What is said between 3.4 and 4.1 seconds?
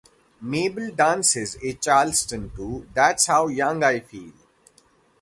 Young I